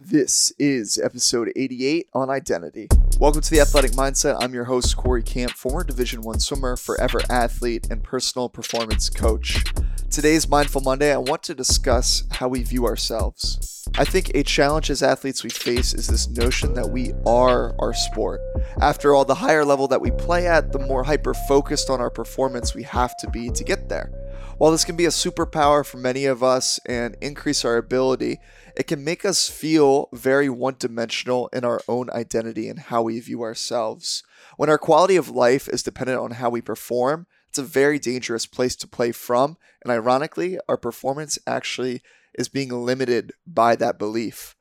This 0.00 0.52
is 0.60 0.96
episode 0.96 1.50
88 1.56 2.06
on 2.14 2.30
identity. 2.30 2.86
Welcome 3.18 3.40
to 3.40 3.50
the 3.50 3.58
Athletic 3.58 3.90
Mindset. 3.90 4.36
I'm 4.38 4.54
your 4.54 4.62
host 4.62 4.96
Corey 4.96 5.24
Camp, 5.24 5.50
former 5.50 5.82
Division 5.82 6.22
1 6.22 6.38
swimmer, 6.38 6.76
forever 6.76 7.20
athlete, 7.28 7.88
and 7.90 8.00
personal 8.04 8.48
performance 8.48 9.10
coach. 9.10 9.64
Today's 10.08 10.48
Mindful 10.48 10.82
Monday, 10.82 11.12
I 11.12 11.16
want 11.16 11.42
to 11.42 11.54
discuss 11.54 12.22
how 12.30 12.46
we 12.46 12.62
view 12.62 12.86
ourselves. 12.86 13.88
I 13.98 14.04
think 14.04 14.30
a 14.36 14.44
challenge 14.44 14.88
as 14.88 15.02
athletes 15.02 15.42
we 15.42 15.50
face 15.50 15.92
is 15.94 16.06
this 16.06 16.28
notion 16.28 16.74
that 16.74 16.88
we 16.88 17.12
are 17.26 17.74
our 17.80 17.92
sport. 17.92 18.40
After 18.80 19.16
all, 19.16 19.24
the 19.24 19.34
higher 19.34 19.64
level 19.64 19.88
that 19.88 20.00
we 20.00 20.12
play 20.12 20.46
at, 20.46 20.70
the 20.70 20.78
more 20.78 21.02
hyper 21.02 21.34
focused 21.34 21.90
on 21.90 22.00
our 22.00 22.10
performance 22.10 22.72
we 22.72 22.84
have 22.84 23.16
to 23.16 23.28
be 23.30 23.50
to 23.50 23.64
get 23.64 23.88
there. 23.88 24.12
While 24.58 24.72
this 24.72 24.84
can 24.84 24.96
be 24.96 25.04
a 25.04 25.10
superpower 25.10 25.86
for 25.86 25.98
many 25.98 26.24
of 26.24 26.42
us 26.42 26.80
and 26.84 27.16
increase 27.20 27.64
our 27.64 27.76
ability, 27.76 28.40
it 28.76 28.88
can 28.88 29.04
make 29.04 29.24
us 29.24 29.48
feel 29.48 30.08
very 30.12 30.48
one 30.48 30.74
dimensional 30.76 31.48
in 31.52 31.64
our 31.64 31.80
own 31.86 32.10
identity 32.10 32.68
and 32.68 32.80
how 32.80 33.02
we 33.02 33.20
view 33.20 33.42
ourselves. 33.42 34.24
When 34.56 34.68
our 34.68 34.76
quality 34.76 35.14
of 35.14 35.28
life 35.30 35.68
is 35.68 35.84
dependent 35.84 36.18
on 36.18 36.32
how 36.32 36.50
we 36.50 36.60
perform, 36.60 37.28
it's 37.48 37.58
a 37.58 37.62
very 37.62 38.00
dangerous 38.00 38.46
place 38.46 38.74
to 38.76 38.88
play 38.88 39.12
from, 39.12 39.58
and 39.82 39.92
ironically, 39.92 40.58
our 40.68 40.76
performance 40.76 41.38
actually 41.46 42.02
is 42.34 42.48
being 42.48 42.70
limited 42.70 43.32
by 43.46 43.76
that 43.76 43.96
belief. 43.96 44.56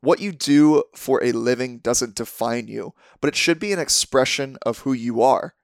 What 0.00 0.18
you 0.18 0.32
do 0.32 0.84
for 0.94 1.22
a 1.22 1.32
living 1.32 1.78
doesn't 1.78 2.14
define 2.14 2.68
you, 2.68 2.94
but 3.20 3.28
it 3.28 3.36
should 3.36 3.58
be 3.58 3.74
an 3.74 3.78
expression 3.78 4.56
of 4.62 4.78
who 4.78 4.94
you 4.94 5.20
are. 5.20 5.54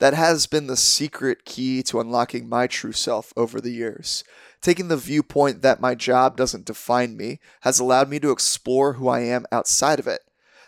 That 0.00 0.14
has 0.14 0.46
been 0.46 0.66
the 0.66 0.78
secret 0.78 1.44
key 1.44 1.82
to 1.84 2.00
unlocking 2.00 2.48
my 2.48 2.66
true 2.66 2.92
self 2.92 3.34
over 3.36 3.60
the 3.60 3.70
years. 3.70 4.24
Taking 4.62 4.88
the 4.88 4.96
viewpoint 4.96 5.60
that 5.60 5.80
my 5.80 5.94
job 5.94 6.38
doesn't 6.38 6.64
define 6.64 7.18
me 7.18 7.38
has 7.60 7.78
allowed 7.78 8.08
me 8.08 8.18
to 8.20 8.30
explore 8.30 8.94
who 8.94 9.08
I 9.08 9.20
am 9.20 9.44
outside 9.52 9.98
of 9.98 10.06
it. 10.06 10.22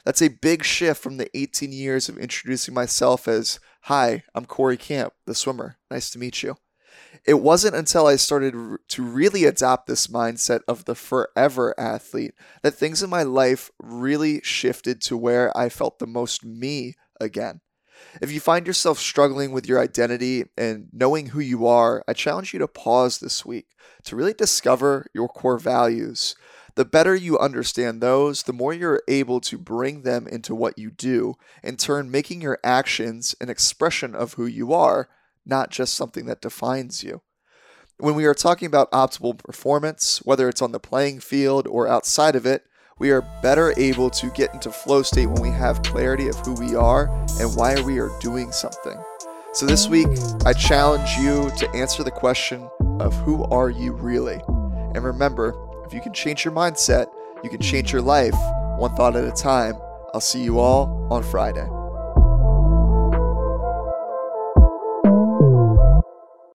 That's 0.05 0.21
a 0.21 0.29
big 0.29 0.65
shift 0.65 1.03
from 1.03 1.17
the 1.17 1.35
18 1.37 1.73
years 1.73 2.11
of 2.11 2.19
introducing 2.19 2.75
myself 2.75 3.27
as, 3.27 3.59
Hi, 3.83 4.23
I'm 4.35 4.45
Corey 4.45 4.77
Camp, 4.77 5.15
the 5.27 5.35
swimmer. 5.35 5.79
Nice 5.91 6.11
to 6.11 6.19
meet 6.19 6.43
you. 6.43 6.57
It 7.25 7.41
wasn't 7.41 7.77
until 7.77 8.07
I 8.07 8.17
started 8.17 8.53
to 8.89 9.03
really 9.03 9.45
adopt 9.45 9.87
this 9.87 10.09
mindset 10.09 10.61
of 10.69 10.85
the 10.85 10.95
forever 10.95 11.75
athlete 11.79 12.35
that 12.63 12.75
things 12.75 13.03
in 13.03 13.09
my 13.09 13.23
life 13.23 13.71
really 13.79 14.43
shifted 14.43 15.01
to 15.03 15.17
where 15.17 15.57
I 15.57 15.71
felt 15.71 16.01
the 16.01 16.07
most 16.07 16.45
me 16.45 16.97
again. 17.19 17.61
If 18.21 18.31
you 18.33 18.41
find 18.41 18.67
yourself 18.67 18.99
struggling 18.99 19.53
with 19.53 19.67
your 19.67 19.81
identity 19.81 20.45
and 20.57 20.89
knowing 20.93 21.27
who 21.27 21.41
you 21.41 21.67
are, 21.67 22.05
I 22.07 22.13
challenge 22.13 22.53
you 22.53 22.59
to 22.61 22.69
pause 22.69 23.19
this 23.19 23.45
week 23.45 23.67
to 24.05 24.17
really 24.17 24.35
discover 24.35 25.07
your 25.15 25.29
core 25.29 25.59
values. 25.59 26.35
The 26.75 26.85
better 26.85 27.15
you 27.15 27.39
understand 27.39 28.01
those, 28.01 28.45
the 28.45 28.53
more 28.53 28.73
you're 28.73 29.03
able 29.07 29.41
to 29.43 29.59
bring 29.59 30.03
them 30.03 30.27
into 30.27 30.55
what 30.55 30.79
you 30.79 30.91
do, 30.91 31.35
in 31.63 31.77
turn, 31.77 32.11
making 32.11 32.41
your 32.41 32.59
actions 32.65 33.35
an 33.41 33.51
expression 33.51 34.15
of 34.15 34.35
who 34.35 34.47
you 34.47 34.73
are, 34.73 35.09
not 35.45 35.71
just 35.71 35.95
something 35.95 36.25
that 36.27 36.41
defines 36.41 37.03
you. 37.03 37.21
When 37.99 38.15
we 38.15 38.25
are 38.25 38.35
talking 38.35 38.67
about 38.67 38.91
optimal 38.91 39.39
performance, 39.39 40.21
whether 40.25 40.49
it's 40.49 40.63
on 40.63 40.73
the 40.73 40.81
playing 40.81 41.21
field 41.21 41.67
or 41.67 41.87
outside 41.87 42.35
of 42.35 42.47
it, 42.47 42.65
we 43.03 43.11
are 43.11 43.23
better 43.43 43.75
able 43.79 44.09
to 44.09 44.31
get 44.31 44.55
into 44.55 44.71
flow 44.71 45.03
state 45.03 45.27
when 45.27 45.43
we 45.43 45.49
have 45.49 45.83
clarity 45.83 46.29
of 46.29 46.37
who 46.37 46.55
we 46.55 46.77
are 46.77 47.11
and 47.41 47.57
why 47.57 47.75
we 47.83 47.99
are 47.99 48.17
doing 48.21 48.53
something. 48.53 48.97
So 49.55 49.67
this 49.67 49.89
week, 49.89 50.07
I 50.47 50.53
challenge 50.53 51.11
you 51.19 51.51
to 51.59 51.69
answer 51.75 52.05
the 52.05 52.13
question 52.13 52.71
of 53.01 53.13
who 53.13 53.43
are 53.47 53.71
you 53.71 53.91
really? 53.93 54.41
And 54.95 55.03
remember, 55.03 55.53
if 55.85 55.93
you 55.93 56.01
can 56.01 56.13
change 56.13 56.45
your 56.45 56.55
mindset, 56.55 57.09
you 57.43 57.51
can 57.51 57.61
change 57.61 57.93
your 57.93 58.03
life 58.03 58.37
one 58.79 58.95
thought 58.95 59.17
at 59.17 59.25
a 59.25 59.33
time. 59.33 59.75
I'll 60.15 60.21
see 60.21 60.45
you 60.45 60.61
all 60.61 61.09
on 61.11 61.25
Friday. 61.25 61.67